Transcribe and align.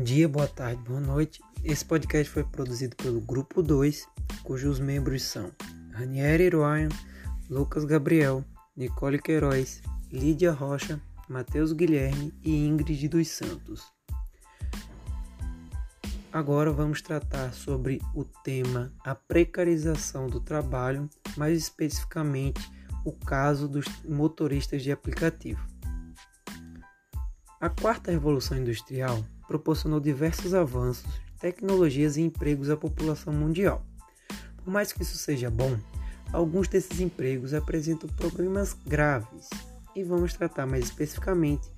Bom 0.00 0.04
dia, 0.04 0.26
boa 0.26 0.48
tarde, 0.48 0.80
boa 0.82 0.98
noite. 0.98 1.42
Esse 1.62 1.84
podcast 1.84 2.32
foi 2.32 2.42
produzido 2.42 2.96
pelo 2.96 3.20
Grupo 3.20 3.62
2, 3.62 4.08
cujos 4.42 4.80
membros 4.80 5.24
são 5.24 5.52
Ranieri 5.92 6.48
Ryan, 6.48 6.88
Lucas 7.50 7.84
Gabriel, 7.84 8.42
Nicole 8.74 9.20
Queiroz, 9.20 9.82
Lídia 10.10 10.52
Rocha, 10.52 10.98
Matheus 11.28 11.74
Guilherme 11.74 12.32
e 12.42 12.66
Ingrid 12.66 13.08
dos 13.08 13.28
Santos. 13.28 13.92
Agora 16.32 16.72
vamos 16.72 17.02
tratar 17.02 17.52
sobre 17.52 18.00
o 18.14 18.24
tema 18.24 18.90
a 19.04 19.14
precarização 19.14 20.28
do 20.28 20.40
trabalho, 20.40 21.10
mais 21.36 21.58
especificamente 21.58 22.72
o 23.04 23.12
caso 23.12 23.68
dos 23.68 23.84
motoristas 24.08 24.82
de 24.82 24.90
aplicativo. 24.90 25.62
A 27.60 27.68
quarta 27.68 28.10
revolução 28.10 28.56
industrial 28.56 29.22
proporcionou 29.50 29.98
diversos 29.98 30.54
avanços, 30.54 31.04
tecnologias 31.40 32.16
e 32.16 32.20
empregos 32.20 32.70
à 32.70 32.76
população 32.76 33.32
mundial. 33.32 33.84
Por 34.62 34.72
mais 34.72 34.92
que 34.92 35.02
isso 35.02 35.18
seja 35.18 35.50
bom, 35.50 35.76
alguns 36.32 36.68
desses 36.68 37.00
empregos 37.00 37.52
apresentam 37.52 38.08
problemas 38.10 38.76
graves 38.86 39.50
e 39.96 40.04
vamos 40.04 40.34
tratar 40.34 40.66
mais 40.68 40.84
especificamente 40.84 41.68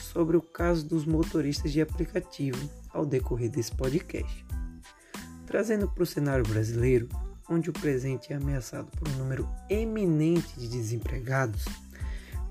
sobre 0.00 0.36
o 0.36 0.42
caso 0.42 0.84
dos 0.84 1.06
motoristas 1.06 1.70
de 1.70 1.80
aplicativo 1.80 2.68
ao 2.92 3.06
decorrer 3.06 3.48
desse 3.48 3.76
podcast. 3.76 4.44
Trazendo 5.46 5.88
para 5.88 6.02
o 6.02 6.06
cenário 6.06 6.44
brasileiro, 6.44 7.08
onde 7.48 7.70
o 7.70 7.72
presente 7.72 8.32
é 8.32 8.36
ameaçado 8.36 8.90
por 8.90 9.06
um 9.06 9.18
número 9.18 9.48
eminente 9.68 10.58
de 10.58 10.66
desempregados, 10.66 11.64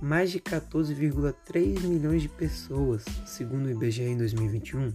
mais 0.02 0.32
de 0.32 0.40
14,3 0.40 1.82
milhões 1.82 2.22
de 2.22 2.30
pessoas, 2.30 3.04
segundo 3.26 3.66
o 3.66 3.72
IBGE 3.72 4.04
em 4.04 4.18
2021. 4.18 4.94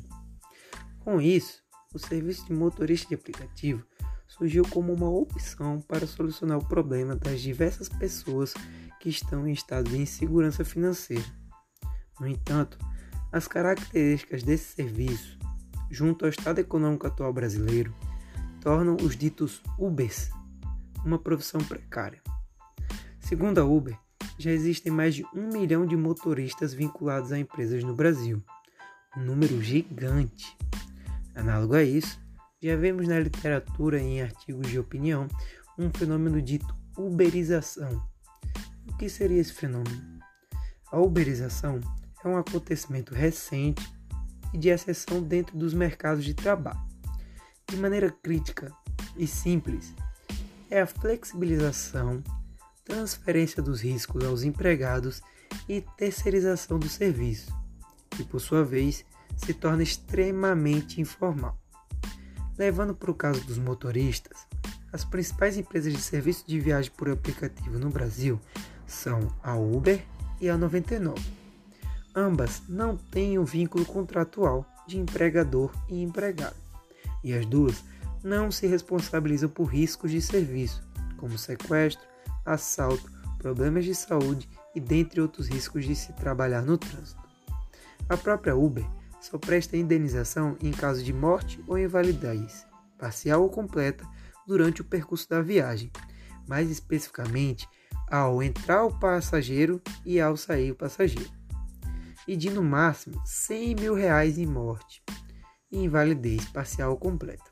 Com 1.01 1.21
isso, 1.21 1.63
o 1.95 1.99
serviço 1.99 2.47
de 2.47 2.53
motorista 2.53 3.09
de 3.09 3.15
aplicativo 3.15 3.85
surgiu 4.27 4.65
como 4.71 4.93
uma 4.93 5.09
opção 5.09 5.81
para 5.81 6.07
solucionar 6.07 6.59
o 6.59 6.65
problema 6.67 7.15
das 7.15 7.41
diversas 7.41 7.89
pessoas 7.89 8.55
que 9.01 9.09
estão 9.09 9.47
em 9.47 9.53
estado 9.53 9.91
de 9.91 9.99
insegurança 9.99 10.65
financeira. 10.65 11.25
No 12.19 12.27
entanto, 12.27 12.79
as 13.31 13.47
características 13.47 14.43
desse 14.43 14.75
serviço, 14.75 15.39
junto 15.91 16.25
ao 16.25 16.31
estado 16.31 16.61
econômico 16.61 17.07
atual 17.07 17.33
brasileiro, 17.33 17.95
tornam 18.61 18.97
os 19.03 19.17
ditos 19.17 19.63
Ubers 19.79 20.31
uma 21.05 21.19
profissão 21.19 21.61
precária. 21.61 22.23
Segundo 23.21 23.59
a 23.59 23.65
Uber, 23.65 23.97
já 24.39 24.51
existem 24.51 24.93
mais 24.93 25.15
de 25.15 25.25
um 25.35 25.49
milhão 25.49 25.87
de 25.87 25.97
motoristas 25.97 26.75
vinculados 26.75 27.33
a 27.33 27.39
empresas 27.39 27.83
no 27.85 27.95
Brasil, 27.95 28.43
um 29.17 29.25
número 29.25 29.63
gigante. 29.63 30.57
Análogo 31.35 31.75
a 31.75 31.83
isso, 31.83 32.21
já 32.63 32.77
vemos 32.77 33.07
na 33.07 33.19
literatura 33.19 34.01
e 34.01 34.05
em 34.05 34.23
artigos 34.23 34.69
de 34.69 34.79
opinião 34.79 35.29
um 35.79 35.91
fenômeno 35.91 36.41
dito 36.41 36.75
uberização. 36.97 38.03
O 38.89 38.97
que 38.97 39.09
seria 39.09 39.41
esse 39.41 39.53
fenômeno? 39.53 40.19
A 40.91 40.99
uberização 40.99 41.81
é 42.25 42.29
um 42.29 42.37
acontecimento 42.37 43.15
recente 43.15 43.83
e 44.53 44.59
de 44.59 44.69
exceção 44.69 45.23
dentro 45.23 45.59
dos 45.59 45.75
mercados 45.75 46.25
de 46.25 46.35
trabalho. 46.35 46.81
De 47.69 47.77
maneira 47.77 48.11
crítica 48.11 48.73
e 49.17 49.27
simples, 49.27 49.95
é 50.71 50.81
a 50.81 50.87
flexibilização 50.87 52.23
transferência 52.85 53.63
dos 53.63 53.81
riscos 53.81 54.25
aos 54.25 54.43
empregados 54.43 55.23
e 55.69 55.81
terceirização 55.97 56.79
do 56.79 56.89
serviço, 56.89 57.53
que 58.11 58.25
por 58.25 58.41
sua 58.41 58.65
vez 58.65 59.05
se 59.37 59.55
torna 59.55 59.83
extremamente 59.83 61.01
informal. 61.01 61.59
Levando 62.57 62.95
para 62.95 63.11
o 63.11 63.15
caso 63.15 63.41
dos 63.45 63.59
motoristas, 63.59 64.47
as 64.93 65.05
principais 65.05 65.57
empresas 65.57 65.93
de 65.93 66.01
serviço 66.01 66.45
de 66.47 66.61
viagem 66.61 66.93
por 66.97 67.09
aplicativo 67.09 67.79
no 67.79 67.91
Brasil 67.91 68.41
são 68.87 69.35
a 69.43 69.57
Uber 69.57 70.05
e 70.41 70.49
a 70.49 70.57
99. 70.57 71.21
Ambas 72.15 72.63
não 72.69 72.97
têm 72.97 73.39
um 73.39 73.45
vínculo 73.45 73.85
contratual 73.85 74.65
de 74.87 74.99
empregador 74.99 75.73
e 75.89 76.01
empregado, 76.01 76.55
e 77.25 77.35
as 77.35 77.45
duas 77.45 77.83
não 78.23 78.53
se 78.53 78.67
responsabilizam 78.67 79.49
por 79.49 79.65
riscos 79.65 80.13
de 80.13 80.23
serviço, 80.23 80.81
como 81.17 81.37
sequestro, 81.37 82.14
assalto, 82.45 83.11
problemas 83.39 83.85
de 83.85 83.95
saúde 83.95 84.49
e 84.75 84.81
dentre 84.81 85.21
outros 85.21 85.49
riscos 85.49 85.85
de 85.85 85.95
se 85.95 86.13
trabalhar 86.13 86.63
no 86.63 86.79
trânsito. 86.79 87.23
A 88.09 88.17
própria 88.17 88.55
Uber 88.55 88.85
só 89.21 89.39
presta 89.39 89.77
indenização 89.77 90.57
em 90.61 90.71
caso 90.71 91.03
de 91.03 91.13
morte 91.13 91.63
ou 91.67 91.79
invalidez, 91.79 92.67
parcial 92.99 93.43
ou 93.43 93.49
completa, 93.49 94.07
durante 94.47 94.83
o 94.83 94.85
percurso 94.85 95.29
da 95.29 95.41
viagem, 95.41 95.91
mais 96.47 96.71
especificamente 96.71 97.67
ao 98.11 98.43
entrar 98.43 98.85
o 98.85 98.99
passageiro 98.99 99.81
e 100.05 100.21
ao 100.21 100.37
sair 100.37 100.73
o 100.73 100.77
passageiro, 100.77 101.31
e 102.29 102.37
de 102.37 102.51
no 102.51 102.63
máximo 102.63 103.21
100 103.25 103.75
mil 103.77 103.95
reais 103.95 104.39
em 104.39 104.47
morte 104.47 105.03
e 105.73 105.79
invalidez 105.79 106.45
parcial 106.47 106.91
ou 106.91 106.99
completa, 106.99 107.51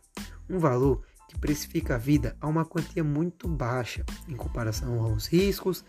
um 0.49 0.59
valor 0.59 1.03
que 1.33 1.39
precifica 1.39 1.95
a 1.95 1.99
vida 1.99 2.37
a 2.41 2.47
uma 2.47 2.63
quantia 2.63 3.03
muito 3.03 3.49
baixa 3.49 4.05
em 4.29 4.37
comparação 4.37 5.01
aos 5.01 5.27
riscos, 5.27 5.83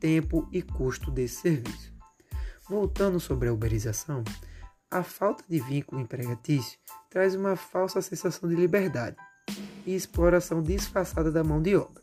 tempo 0.00 0.48
e 0.50 0.60
custo 0.60 1.08
desse 1.08 1.42
serviço. 1.42 1.94
Voltando 2.68 3.20
sobre 3.20 3.48
a 3.48 3.52
uberização, 3.52 4.24
a 4.90 5.04
falta 5.04 5.44
de 5.48 5.60
vínculo 5.60 6.00
empregatício 6.00 6.78
traz 7.08 7.36
uma 7.36 7.54
falsa 7.54 8.02
sensação 8.02 8.48
de 8.48 8.56
liberdade 8.56 9.16
e 9.86 9.94
exploração 9.94 10.60
disfarçada 10.60 11.30
da 11.30 11.44
mão 11.44 11.62
de 11.62 11.76
obra. 11.76 12.02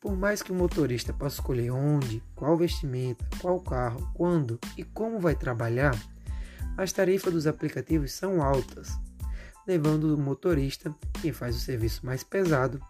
Por 0.00 0.16
mais 0.16 0.40
que 0.40 0.52
o 0.52 0.54
motorista 0.54 1.12
possa 1.12 1.40
escolher 1.40 1.72
onde, 1.72 2.22
qual 2.36 2.56
vestimenta, 2.56 3.28
qual 3.40 3.60
carro, 3.60 4.08
quando 4.14 4.58
e 4.76 4.84
como 4.84 5.18
vai 5.18 5.34
trabalhar, 5.34 5.98
as 6.78 6.92
tarifas 6.92 7.32
dos 7.32 7.46
aplicativos 7.48 8.12
são 8.12 8.40
altas 8.40 8.96
levando 9.66 10.14
o 10.14 10.18
motorista, 10.18 10.94
quem 11.20 11.32
faz 11.32 11.56
o 11.56 11.60
serviço 11.60 12.04
mais 12.04 12.22
pesado, 12.22 12.80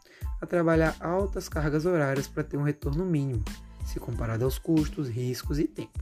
a 0.40 0.46
trabalhar 0.46 0.96
altas 1.00 1.48
cargas 1.48 1.84
horárias 1.84 2.26
para 2.26 2.44
ter 2.44 2.56
um 2.56 2.62
retorno 2.62 3.04
mínimo, 3.04 3.44
se 3.84 4.00
comparado 4.00 4.44
aos 4.44 4.58
custos, 4.58 5.08
riscos 5.08 5.58
e 5.58 5.66
tempo. 5.66 5.98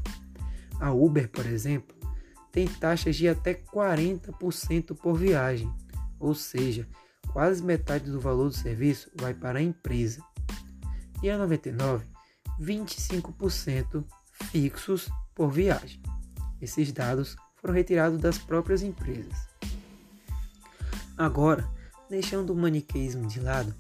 A 0.81 0.93
Uber, 0.93 1.29
por 1.29 1.47
exemplo, 1.47 1.97
tem 2.53 2.67
taxas 2.67 3.17
de 3.17 3.29
até 3.29 3.55
40% 3.55 4.97
por 4.97 5.17
viagem, 5.17 5.73
ou 6.19 6.35
seja, 6.35 6.87
quase 7.33 7.63
metade 7.63 8.11
do 8.11 8.21
valor 8.21 8.49
do 8.49 8.55
serviço 8.55 9.11
vai 9.15 9.35
para 9.35 9.59
a 9.59 9.63
empresa. 9.63 10.23
E 11.23 11.29
a 11.29 11.37
99, 11.37 12.07
25% 12.61 14.05
fixos 14.51 15.09
por 15.35 15.51
viagem. 15.51 16.01
Esses 16.61 16.93
dados 16.93 17.37
foram 17.57 17.75
retirados 17.75 18.21
das 18.21 18.39
próprias 18.39 18.83
empresas. 18.83 19.48
Agora, 21.19 21.69
deixando 22.09 22.53
o 22.53 22.57
maniqueísmo 22.57 23.27
de 23.27 23.41
lado, 23.41 23.75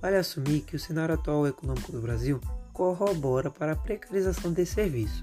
vale 0.00 0.16
assumir 0.16 0.62
que 0.62 0.74
o 0.74 0.78
cenário 0.78 1.14
atual 1.14 1.46
econômico 1.46 1.92
do 1.92 2.00
Brasil 2.00 2.40
corrobora 2.72 3.50
para 3.50 3.72
a 3.72 3.76
precarização 3.76 4.50
desse 4.50 4.76
serviço. 4.76 5.22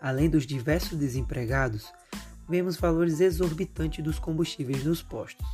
Além 0.00 0.30
dos 0.30 0.46
diversos 0.46 0.98
desempregados, 0.98 1.92
vemos 2.48 2.78
valores 2.78 3.20
exorbitantes 3.20 4.02
dos 4.02 4.18
combustíveis 4.18 4.82
nos 4.84 5.02
postos. 5.02 5.46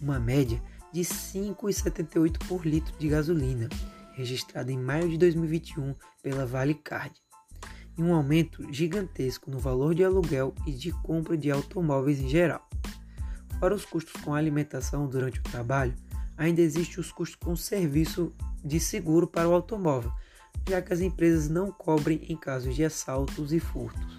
Uma 0.00 0.18
média 0.18 0.62
de 0.90 1.02
5,78 1.02 2.38
por 2.48 2.64
litro 2.64 2.96
de 2.98 3.08
gasolina, 3.08 3.68
registrada 4.14 4.72
em 4.72 4.78
maio 4.78 5.10
de 5.10 5.18
2021 5.18 5.94
pela 6.22 6.46
Vale 6.46 6.74
Card, 6.74 7.14
e 7.98 8.02
um 8.02 8.14
aumento 8.14 8.72
gigantesco 8.72 9.50
no 9.50 9.58
valor 9.58 9.94
de 9.94 10.02
aluguel 10.02 10.54
e 10.66 10.72
de 10.72 10.92
compra 10.92 11.36
de 11.36 11.50
automóveis 11.50 12.18
em 12.18 12.28
geral. 12.28 12.66
Para 13.60 13.74
os 13.74 13.84
custos 13.84 14.22
com 14.22 14.34
alimentação 14.34 15.06
durante 15.06 15.38
o 15.38 15.42
trabalho, 15.42 15.94
ainda 16.34 16.62
existem 16.62 16.98
os 16.98 17.12
custos 17.12 17.36
com 17.36 17.54
serviço 17.54 18.32
de 18.64 18.80
seguro 18.80 19.26
para 19.26 19.46
o 19.46 19.52
automóvel, 19.52 20.10
já 20.66 20.80
que 20.80 20.94
as 20.94 21.00
empresas 21.00 21.50
não 21.50 21.70
cobrem 21.70 22.24
em 22.30 22.36
casos 22.38 22.74
de 22.74 22.82
assaltos 22.82 23.52
e 23.52 23.60
furtos. 23.60 24.18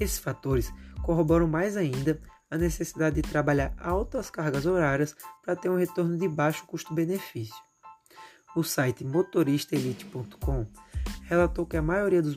Esses 0.00 0.18
fatores 0.18 0.72
corroboram 1.04 1.46
mais 1.46 1.76
ainda 1.76 2.20
a 2.50 2.58
necessidade 2.58 3.16
de 3.16 3.22
trabalhar 3.22 3.72
altas 3.78 4.30
cargas 4.30 4.66
horárias 4.66 5.14
para 5.40 5.54
ter 5.54 5.68
um 5.68 5.76
retorno 5.76 6.18
de 6.18 6.28
baixo 6.28 6.66
custo-benefício. 6.66 7.54
O 8.56 8.64
site 8.64 9.04
motoristaelite.com 9.04 10.66
relatou 11.22 11.66
que 11.66 11.76
a 11.76 11.82
maioria 11.82 12.20
dos 12.20 12.34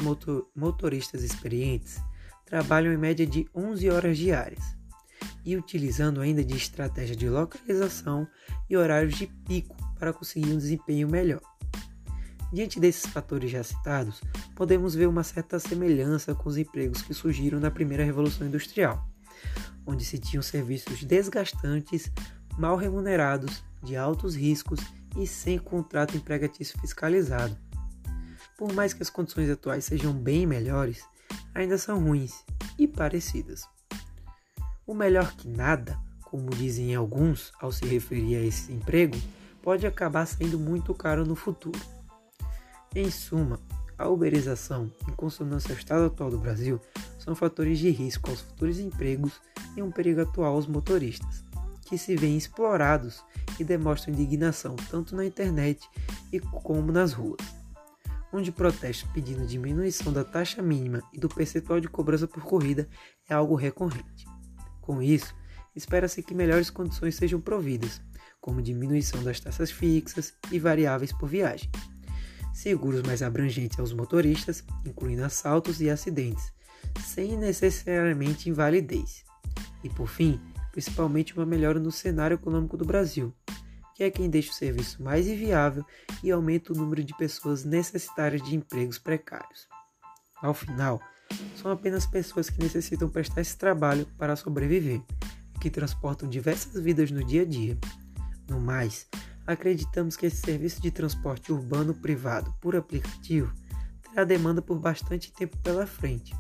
motoristas 0.56 1.24
experientes 1.24 2.00
trabalham 2.46 2.94
em 2.94 2.98
média 2.98 3.26
de 3.26 3.50
11 3.56 3.90
horas 3.90 4.18
diárias 4.18 4.77
e 5.48 5.56
utilizando 5.56 6.20
ainda 6.20 6.44
de 6.44 6.58
estratégia 6.58 7.16
de 7.16 7.30
localização 7.30 8.28
e 8.70 8.76
horários 8.76 9.16
de 9.16 9.28
pico 9.28 9.78
para 9.98 10.12
conseguir 10.12 10.52
um 10.52 10.58
desempenho 10.58 11.08
melhor. 11.08 11.40
Diante 12.52 12.82
desses 12.82 13.10
fatores 13.10 13.50
já 13.50 13.64
citados, 13.64 14.22
podemos 14.58 14.94
ver 14.94 15.08
uma 15.08 15.24
certa 15.24 15.58
semelhança 15.58 16.36
com 16.36 16.50
os 16.50 16.58
empregos 16.58 17.02
que 17.02 17.14
surgiram 17.14 17.62
na 17.62 17.72
primeira 17.72 18.04
revolução 18.04 18.46
industrial, 18.46 19.08
onde 19.86 20.04
se 20.04 20.18
tinham 20.18 20.44
serviços 20.44 21.02
desgastantes, 21.06 22.12
mal 22.58 22.76
remunerados, 22.76 23.64
de 23.82 23.96
altos 23.96 24.36
riscos 24.36 24.82
e 25.16 25.26
sem 25.26 25.58
contrato 25.58 26.18
empregatício 26.18 26.78
fiscalizado. 26.82 27.58
Por 28.58 28.74
mais 28.74 28.94
que 28.94 29.02
as 29.02 29.10
condições 29.10 29.50
atuais 29.50 29.86
sejam 29.86 30.12
bem 30.12 30.46
melhores, 30.46 31.06
ainda 31.56 31.78
são 31.78 32.04
ruins 32.04 32.34
e 32.78 32.86
parecidas. 32.86 33.77
O 34.88 34.94
melhor 34.94 35.34
que 35.36 35.50
nada, 35.50 36.00
como 36.24 36.50
dizem 36.50 36.96
alguns 36.96 37.52
ao 37.60 37.74
se 37.74 37.86
referir 37.86 38.38
a 38.38 38.42
esse 38.42 38.72
emprego, 38.72 39.18
pode 39.62 39.86
acabar 39.86 40.26
sendo 40.26 40.58
muito 40.58 40.94
caro 40.94 41.26
no 41.26 41.36
futuro. 41.36 41.78
Em 42.96 43.12
suma, 43.12 43.60
a 43.98 44.08
uberização, 44.08 44.90
em 45.06 45.12
consonância 45.12 45.74
ao 45.74 45.78
estado 45.78 46.06
atual 46.06 46.32
do 46.32 46.40
Brasil, 46.40 46.80
são 47.20 47.36
fatores 47.36 47.80
de 47.80 47.90
risco 47.90 48.30
aos 48.30 48.40
futuros 48.40 48.80
empregos 48.80 49.42
e 49.76 49.82
um 49.82 49.92
perigo 49.92 50.22
atual 50.22 50.54
aos 50.54 50.68
motoristas, 50.68 51.44
que 51.82 51.98
se 51.98 52.16
veem 52.16 52.38
explorados 52.38 53.22
e 53.60 53.66
demonstram 53.66 54.14
indignação 54.14 54.78
tanto 54.90 55.18
na 55.18 55.26
internet 55.26 55.86
e 56.32 56.40
como 56.40 56.94
nas 56.94 57.12
ruas, 57.12 57.42
onde 58.32 58.54
protestos 58.54 59.10
pedindo 59.12 59.46
diminuição 59.46 60.14
da 60.14 60.24
taxa 60.24 60.62
mínima 60.62 61.04
e 61.12 61.20
do 61.20 61.28
percentual 61.28 61.82
de 61.82 61.90
cobrança 61.90 62.26
por 62.26 62.42
corrida 62.42 62.88
é 63.28 63.34
algo 63.34 63.54
recorrente. 63.54 64.37
Com 64.88 65.04
isso, 65.04 65.36
espera-se 65.76 66.24
que 66.24 66.34
melhores 66.34 66.72
condições 66.72 67.14
sejam 67.14 67.40
providas, 67.40 68.02
como 68.42 68.60
diminuição 68.60 69.24
das 69.24 69.40
taxas 69.40 69.70
fixas 69.70 70.34
e 70.52 70.58
variáveis 70.58 71.12
por 71.12 71.30
viagem 71.30 71.70
seguros 72.58 73.04
mais 73.04 73.22
abrangentes 73.22 73.80
aos 73.80 73.94
motoristas, 73.94 74.64
incluindo 74.84 75.24
assaltos 75.24 75.80
e 75.80 75.92
acidentes, 75.92 76.52
sem 77.06 77.38
necessariamente 77.38 78.50
invalidez. 78.50 79.24
E 79.84 79.90
por 79.90 80.08
fim, 80.08 80.42
principalmente 80.72 81.36
uma 81.36 81.46
melhora 81.46 81.80
no 81.80 81.92
cenário 81.92 82.34
econômico 82.34 82.76
do 82.76 82.84
Brasil, 82.84 83.32
que 83.96 84.04
é 84.04 84.10
quem 84.10 84.28
deixa 84.28 84.52
o 84.52 84.56
serviço 84.56 85.04
mais 85.04 85.28
inviável 85.28 85.86
e 86.24 86.32
aumenta 86.32 86.74
o 86.74 86.76
número 86.76 87.04
de 87.04 87.16
pessoas 87.16 87.64
necessitárias 87.64 88.42
de 88.42 88.56
empregos 88.56 88.98
precários. 88.98 89.68
Ao 90.42 90.54
final, 90.54 91.00
são 91.56 91.72
apenas 91.72 92.06
pessoas 92.06 92.50
que 92.50 92.62
necessitam 92.62 93.10
prestar 93.10 93.42
esse 93.42 93.58
trabalho 93.58 94.06
para 94.18 94.36
sobreviver, 94.36 95.02
que 95.60 95.70
transportam 95.70 96.30
diversas 96.30 96.82
vidas 96.82 97.12
no 97.12 97.24
dia 97.24 97.42
a 97.42 97.46
dia. 97.46 97.78
No 98.50 98.60
mais, 98.60 99.08
acreditamos 99.46 100.16
que 100.16 100.26
esse 100.26 100.38
serviço 100.38 100.82
de 100.82 100.92
transporte 100.92 101.52
urbano 101.52 101.94
privado 101.94 102.54
por 102.62 102.76
aplicativo 102.76 103.54
terá 104.04 104.24
demanda 104.24 104.62
por 104.62 104.80
bastante 104.80 105.32
tempo 105.32 105.58
pela 105.58 105.86
frente. 105.86 106.36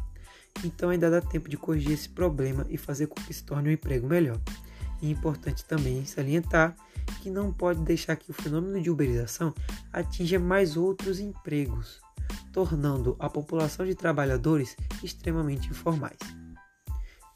Então 0.64 0.90
ainda 0.90 1.10
dá 1.10 1.22
tempo 1.22 1.50
de 1.50 1.58
corrigir 1.58 1.92
esse 1.92 2.10
problema 2.10 2.66
e 2.70 2.78
fazer 2.78 3.08
com 3.08 3.22
que 3.22 3.34
se 3.34 3.44
torne 3.44 3.70
um 3.70 3.74
emprego 3.74 4.08
melhor. 4.08 4.40
E 5.02 5.08
é 5.08 5.12
importante 5.12 5.64
também 5.64 6.06
salientar 6.06 6.76
que 7.22 7.30
não 7.30 7.54
pode 7.54 7.80
deixar 7.82 8.16
que 8.16 8.32
o 8.32 8.34
fenômeno 8.34 8.82
de 8.82 8.90
uberização 8.90 9.54
atinja 9.94 10.40
mais 10.40 10.76
outros 10.76 11.20
empregos, 11.20 12.02
tornando 12.58 13.16
a 13.20 13.30
população 13.30 13.86
de 13.86 13.94
trabalhadores 13.94 14.76
extremamente 15.04 15.70
informais. 15.70 16.18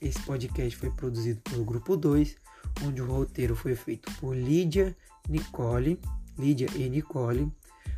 Esse 0.02 0.20
podcast 0.24 0.76
foi 0.76 0.90
produzido 0.90 1.40
pelo 1.42 1.64
Grupo 1.64 1.96
2, 1.96 2.36
onde 2.84 3.04
o 3.04 3.06
roteiro 3.06 3.56
foi 3.56 3.76
feito 3.76 4.12
por 4.16 4.36
Lídia 4.36 4.98
Nicole, 5.30 6.02
Lídia 6.40 6.68
e 6.74 6.90
Nicole. 6.90 7.54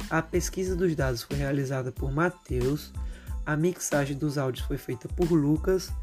A 0.09 0.21
pesquisa 0.21 0.75
dos 0.75 0.93
dados 0.97 1.23
foi 1.23 1.37
realizada 1.37 1.93
por 1.93 2.11
Matheus, 2.11 2.91
a 3.45 3.55
mixagem 3.55 4.17
dos 4.17 4.37
áudios 4.37 4.65
foi 4.65 4.77
feita 4.77 5.07
por 5.07 5.31
Lucas 5.31 5.93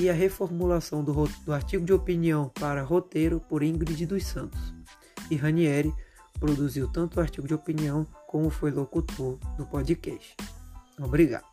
e 0.00 0.10
a 0.10 0.12
reformulação 0.12 1.04
do, 1.04 1.28
do 1.44 1.52
artigo 1.52 1.84
de 1.84 1.92
opinião 1.92 2.48
para 2.48 2.82
roteiro 2.82 3.38
por 3.38 3.62
Ingrid 3.62 4.04
dos 4.04 4.26
Santos. 4.26 4.74
E 5.30 5.36
Ranieri 5.36 5.94
produziu 6.40 6.88
tanto 6.88 7.18
o 7.18 7.20
artigo 7.20 7.46
de 7.46 7.54
opinião 7.54 8.04
como 8.26 8.50
foi 8.50 8.72
locutor 8.72 9.38
do 9.56 9.64
podcast. 9.64 10.55
Obrigado. 10.98 11.44